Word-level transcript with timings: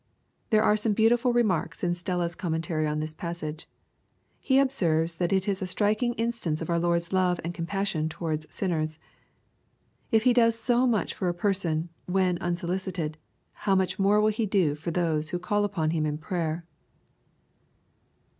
There 0.49 0.63
are 0.63 0.75
some 0.75 0.93
beautiful 0.93 1.31
remarks 1.31 1.83
in 1.83 1.93
Stella's 1.93 2.35
comnwntary 2.35 2.89
on 2.89 3.01
this 3.01 3.13
passage. 3.13 3.69
He 4.39 4.57
observes 4.57 5.17
that 5.17 5.31
it 5.31 5.47
is 5.47 5.61
a 5.61 5.67
striking 5.67 6.15
instance 6.15 6.59
of 6.59 6.71
our 6.71 6.79
Lord's 6.79 7.13
love 7.13 7.39
and 7.43 7.53
compassion 7.53 8.09
towards 8.09 8.47
sinnera. 8.47 8.97
If 10.11 10.23
he 10.23 10.33
does 10.33 10.57
so 10.57 10.87
much 10.87 11.13
for 11.13 11.29
a 11.29 11.35
person, 11.35 11.89
when 12.07 12.39
unsolicited, 12.39 13.19
how 13.53 13.75
much 13.75 13.99
more 13.99 14.19
will 14.19 14.29
he 14.31 14.47
do 14.47 14.73
for 14.73 14.89
those 14.89 15.29
who 15.29 15.37
call 15.37 15.63
upon 15.63 15.91
him 15.91 16.07
in 16.07 16.17
prayer. 16.17 16.65